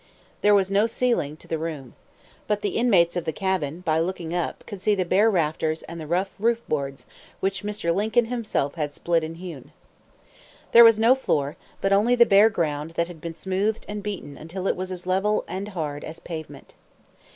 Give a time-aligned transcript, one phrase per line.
[0.41, 1.93] There was no ceiling to the room.
[2.47, 6.01] But the inmates of the cabin, by looking up, could see the bare rafters and
[6.01, 7.05] the rough roof boards,
[7.39, 7.93] which Mr.
[7.93, 9.71] Lincoln himself had split and hewn.
[10.71, 14.39] There was no floor, but only the bare ground that had been smoothed and beaten
[14.39, 16.73] until it was as level and hard as pavement.